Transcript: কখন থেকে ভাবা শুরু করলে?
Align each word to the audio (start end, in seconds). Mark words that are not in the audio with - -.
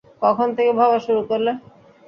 কখন 0.21 0.47
থেকে 0.57 0.71
ভাবা 0.79 0.97
শুরু 1.05 1.21
করলে? 1.29 1.51